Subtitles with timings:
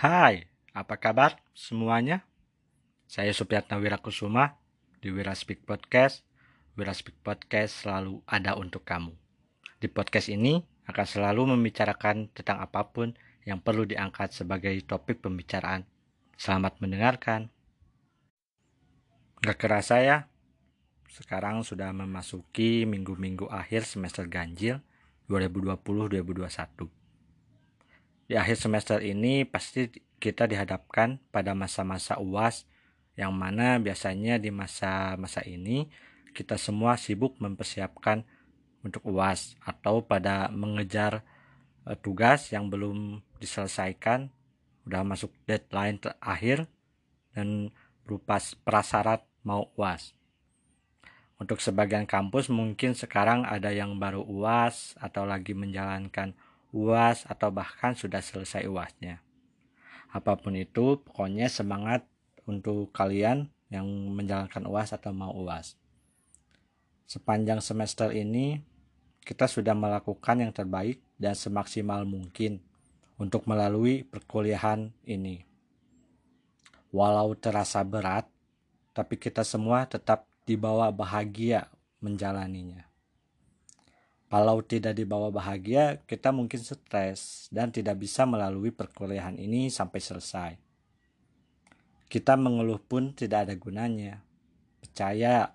[0.00, 2.24] Hai, apa kabar semuanya?
[3.04, 4.56] Saya Supiatna Wirakusuma
[4.96, 6.24] di Wira Speak Podcast.
[6.72, 9.12] Wira Speak Podcast selalu ada untuk kamu.
[9.76, 13.12] Di podcast ini akan selalu membicarakan tentang apa pun
[13.44, 15.84] yang perlu diangkat sebagai topik pembicaraan.
[16.40, 17.52] Selamat mendengarkan.
[19.44, 20.32] Gak kerasa ya,
[21.12, 24.80] sekarang sudah memasuki minggu-minggu akhir semester ganjil
[25.28, 26.99] 2020-2021.
[28.30, 29.90] Di akhir semester ini pasti
[30.22, 32.62] kita dihadapkan pada masa-masa UAS
[33.18, 35.90] yang mana biasanya di masa-masa ini
[36.30, 38.22] kita semua sibuk mempersiapkan
[38.86, 41.26] untuk UAS atau pada mengejar
[41.82, 44.30] uh, tugas yang belum diselesaikan
[44.86, 46.70] udah masuk deadline terakhir
[47.34, 47.74] dan
[48.06, 50.14] berupa prasyarat mau UAS.
[51.34, 56.38] Untuk sebagian kampus mungkin sekarang ada yang baru UAS atau lagi menjalankan
[56.70, 59.22] UAS atau bahkan sudah selesai UASnya.
[60.10, 62.06] Apa pun itu, pokoknya semangat
[62.46, 65.78] untuk kalian yang menjalankan UAS atau mau UAS.
[67.06, 68.58] Sepanjang semester ini,
[69.22, 72.58] kita sudah melakukan yang terbaik dan semaksimal mungkin
[73.20, 75.46] untuk melalui perkuliahan ini.
[76.90, 78.26] Walau terasa berat,
[78.90, 81.70] tapi kita semua tetap dibawa bahagia
[82.02, 82.89] menjalaninya.
[84.30, 90.52] Kalau tidak dibawa bahagia, kita mungkin stres dan tidak bisa melalui perkuliahan ini sampai selesai.
[92.06, 94.22] Kita mengeluh pun tidak ada gunanya.
[94.78, 95.50] Percaya,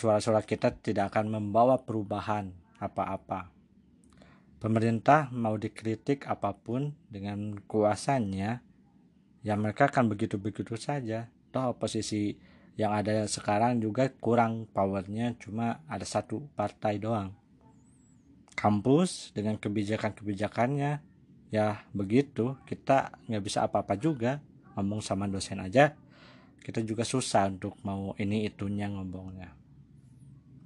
[0.00, 2.48] suara-suara kita tidak akan membawa perubahan
[2.80, 3.52] apa-apa.
[4.56, 8.64] Pemerintah mau dikritik apa pun dengan kuasanya,
[9.44, 11.28] ya mereka akan begitu-begitu saja.
[11.52, 12.40] Toh oposisi
[12.78, 17.34] yang ada sekarang juga kurang powernya cuma ada satu partai doang.
[18.54, 21.02] Kampus dengan kebijakan-kebijakannya
[21.50, 22.54] ya begitu.
[22.62, 24.38] Kita nggak bisa apa-apa juga
[24.78, 25.98] ngomong sama dosen aja.
[26.62, 29.50] Kita juga susah untuk mau ini itunya ngomongnya.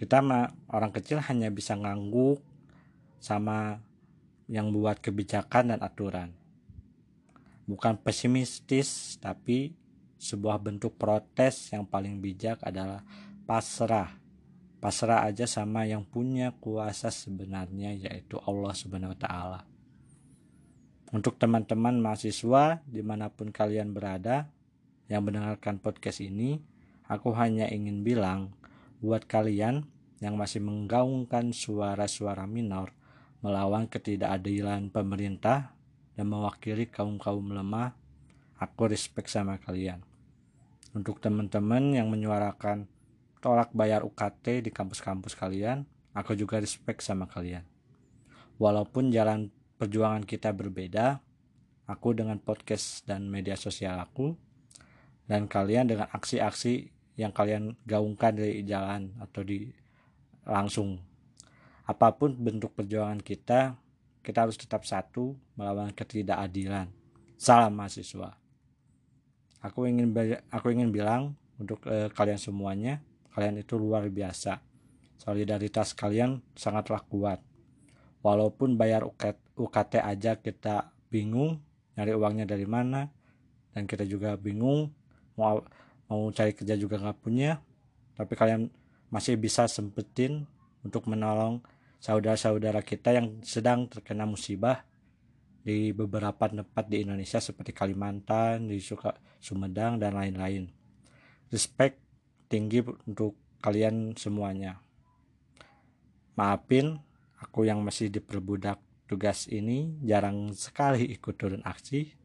[0.00, 2.40] Kita mah orang kecil hanya bisa ngangguk
[3.20, 3.84] sama
[4.48, 6.32] yang buat kebijakan dan aturan.
[7.68, 9.76] Bukan pesimistis tapi
[10.18, 13.06] sebuah bentuk protes yang paling bijak adalah
[13.46, 14.18] pasrah.
[14.78, 19.60] Pasrah aja sama yang punya kuasa sebenarnya yaitu Allah Subhanahu wa taala.
[21.08, 24.52] Untuk teman-teman mahasiswa di mana pun kalian berada
[25.08, 26.60] yang mendengarkan podcast ini,
[27.08, 28.52] aku hanya ingin bilang
[29.00, 29.88] buat kalian
[30.20, 32.92] yang masih menggaungkan suara-suara minor
[33.38, 35.70] melawan ketidakadilan pemerintah
[36.18, 37.94] dan mewakili kaum-kaum lemah,
[38.58, 40.02] aku respect sama kalian
[40.96, 42.88] untuk teman-teman yang menyuarakan
[43.44, 45.84] tolak bayar UKT di kampus-kampus kalian,
[46.16, 47.62] aku juga respect sama kalian.
[48.56, 51.20] Walaupun jalan perjuangan kita berbeda,
[51.86, 54.34] aku dengan podcast dan media sosial aku,
[55.28, 59.68] dan kalian dengan aksi-aksi yang kalian gaungkan dari jalan atau di
[60.48, 60.98] langsung.
[61.84, 63.76] Apa pun bentuk perjuangan kita,
[64.24, 66.90] kita harus tetap satu melawan ketidakadilan.
[67.38, 68.47] Salam mahasiswa
[69.62, 70.14] aku ingin
[70.50, 73.02] aku ingin bilang untuk uh, kalian semuanya
[73.34, 74.58] kalian itu luar biasa.
[75.18, 77.42] Solidaritas kalian sangatlah kuat.
[78.22, 81.62] Walaupun bayar UKT, UKT aja kita bingung
[81.98, 83.10] nyari uangnya dari mana
[83.74, 84.90] dan kita juga bingung
[85.34, 85.62] mau
[86.06, 87.58] mau cari kerja juga nggak punya
[88.14, 88.70] tapi kalian
[89.10, 90.46] masih bisa sempetin
[90.82, 91.62] untuk menolong
[91.98, 94.86] saudara-saudara kita yang sedang terkena musibah
[95.68, 100.64] di beberapa tempat di Indonesia seperti Kalimantan, di Suka, Sumedang dan lain-lain.
[101.52, 102.00] Respect
[102.48, 104.80] tinggi untuk kalian semuanya.
[106.40, 106.96] Maafin
[107.36, 112.16] aku yang masih diperbudak tugas ini jarang sekali ikut turun aksi.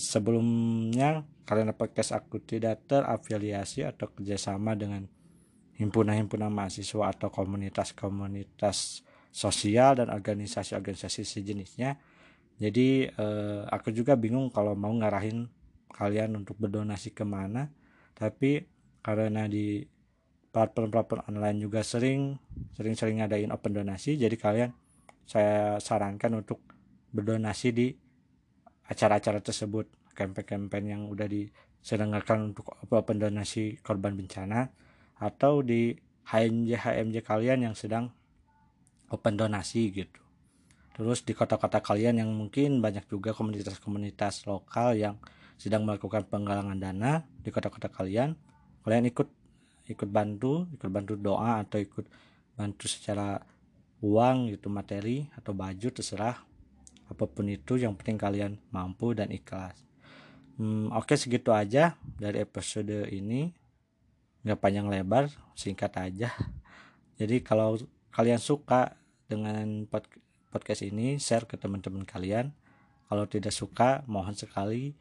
[0.00, 5.04] Sebelumnya karena podcast aku tidak terafiliasi atau kerjasama dengan
[5.76, 9.04] himpunan-himpunan mahasiswa atau komunitas-komunitas
[9.36, 12.00] sosial dan organisasi-organisasi sejenisnya.
[12.56, 15.44] Jadi eh, aku juga bingung kalau mau ngarahin
[15.92, 17.68] kalian untuk berdonasi ke mana.
[18.16, 18.64] Tapi
[19.04, 19.84] karena di
[20.48, 22.32] platform-platform online juga sering
[22.72, 24.70] sering-sering ngadain open donasi jadi kalian
[25.28, 26.64] saya sarankan untuk
[27.12, 27.92] berdonasi di
[28.88, 30.08] acara-acara tersebut.
[30.16, 34.72] Campaign-campaign yang udah diselenggarakan untuk open donasi korban bencana
[35.20, 35.92] atau di
[36.24, 38.16] HMJ HMJ kalian yang sedang
[39.10, 40.20] open donasi gitu.
[40.96, 45.20] Terus di kota-kota kalian yang mungkin banyak juga komunitas-komunitas lokal yang
[45.60, 48.36] sedang melakukan penggalangan dana di kota-kota kalian
[48.84, 49.28] kalian ikut
[49.88, 52.04] ikut bantu ikut bantu doa atau ikut
[52.56, 53.40] bantu secara
[54.00, 56.36] uang gitu materi atau baju terserah.
[57.06, 59.78] Apa pun itu yang penting kalian mampu dan ikhlas.
[60.56, 63.52] Hmm, oke segitu aja dari episode ini.
[64.42, 66.32] Nggak panjang lebar singkat aja.
[67.20, 67.78] Jadi kalau
[68.16, 68.96] kalian suka
[69.28, 69.84] dengan
[70.48, 72.56] podcast ini share ke teman-teman kalian.
[73.06, 74.96] Kalau tidak suka mohon sekali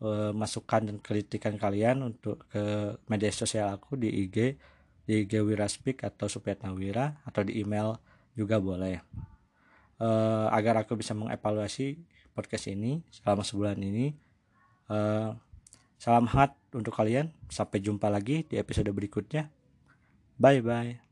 [0.00, 4.56] uh, masukan dan kritikan kalian untuk ke media sosial aku di IG
[5.04, 8.00] di IG Wiraspik atau Supiatna Wira atau di email
[8.32, 9.04] juga boleh.
[10.00, 12.00] Uh, agar aku bisa mengevaluasi
[12.32, 14.16] podcast ini selama sebulan ini.
[14.88, 15.36] Uh,
[16.00, 17.30] salam hangat untuk kalian.
[17.52, 19.52] Sampai jumpa lagi di episode berikutnya.
[20.40, 21.03] Bye bye